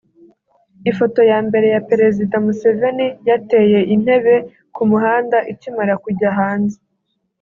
Ifoto 0.89 1.19
ya 1.31 1.37
mbere 1.47 1.67
ya 1.75 1.81
Perezida 1.89 2.35
Museveni 2.45 3.07
yateye 3.29 3.79
intebe 3.93 4.35
ku 4.75 4.81
muhanda 4.89 5.37
ikimara 5.53 5.93
kujya 6.03 6.29
hanze 6.39 6.77